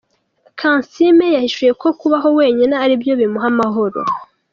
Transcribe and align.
Kansiime 0.59 1.27
yahishuye 1.35 1.71
ko 1.81 1.87
kubaho 1.99 2.29
wenyine 2.39 2.75
ari 2.83 2.93
byo 3.01 3.13
bimuha 3.19 3.47
amahoro. 3.53 3.99